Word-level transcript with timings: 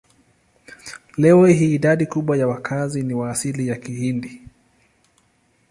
Leo 1.17 1.45
hii 1.45 1.73
idadi 1.73 2.05
kubwa 2.05 2.37
ya 2.37 2.47
wakazi 2.47 3.03
ni 3.03 3.13
wa 3.13 3.31
asili 3.31 3.67
ya 3.67 3.75
Kihindi. 3.75 4.41